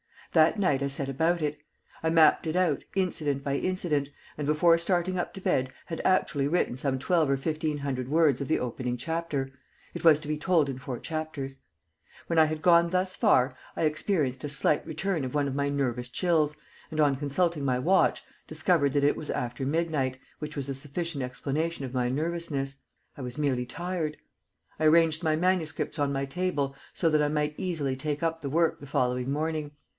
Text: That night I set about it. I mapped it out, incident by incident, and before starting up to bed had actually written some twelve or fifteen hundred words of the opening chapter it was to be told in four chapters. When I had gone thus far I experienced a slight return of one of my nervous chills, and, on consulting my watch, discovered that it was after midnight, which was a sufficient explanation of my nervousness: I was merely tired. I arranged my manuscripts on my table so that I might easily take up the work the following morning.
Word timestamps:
That 0.33 0.57
night 0.57 0.81
I 0.81 0.87
set 0.87 1.09
about 1.09 1.41
it. 1.43 1.57
I 2.01 2.09
mapped 2.09 2.47
it 2.47 2.55
out, 2.55 2.85
incident 2.95 3.43
by 3.43 3.55
incident, 3.57 4.09
and 4.37 4.47
before 4.47 4.77
starting 4.77 5.19
up 5.19 5.33
to 5.35 5.41
bed 5.41 5.71
had 5.87 6.01
actually 6.05 6.47
written 6.47 6.75
some 6.77 6.97
twelve 6.97 7.29
or 7.29 7.35
fifteen 7.37 7.79
hundred 7.79 8.07
words 8.07 8.39
of 8.41 8.47
the 8.47 8.57
opening 8.57 8.95
chapter 8.97 9.51
it 9.93 10.03
was 10.05 10.19
to 10.21 10.29
be 10.29 10.37
told 10.37 10.69
in 10.69 10.79
four 10.79 10.99
chapters. 10.99 11.59
When 12.27 12.39
I 12.39 12.45
had 12.45 12.61
gone 12.63 12.89
thus 12.89 13.15
far 13.15 13.53
I 13.75 13.83
experienced 13.83 14.43
a 14.45 14.49
slight 14.49 14.87
return 14.87 15.23
of 15.25 15.35
one 15.35 15.49
of 15.49 15.53
my 15.53 15.67
nervous 15.67 16.07
chills, 16.09 16.55
and, 16.89 16.99
on 17.01 17.17
consulting 17.17 17.65
my 17.65 17.77
watch, 17.77 18.23
discovered 18.47 18.93
that 18.93 19.03
it 19.03 19.17
was 19.17 19.29
after 19.29 19.65
midnight, 19.67 20.17
which 20.39 20.55
was 20.55 20.67
a 20.69 20.73
sufficient 20.73 21.23
explanation 21.23 21.83
of 21.83 21.93
my 21.93 22.07
nervousness: 22.07 22.77
I 23.17 23.21
was 23.21 23.37
merely 23.37 23.65
tired. 23.67 24.17
I 24.79 24.85
arranged 24.85 25.21
my 25.23 25.35
manuscripts 25.35 25.99
on 25.99 26.11
my 26.13 26.25
table 26.25 26.73
so 26.93 27.09
that 27.09 27.21
I 27.21 27.27
might 27.27 27.53
easily 27.57 27.95
take 27.97 28.23
up 28.23 28.41
the 28.41 28.49
work 28.49 28.79
the 28.79 28.87
following 28.87 29.29
morning. 29.29 29.71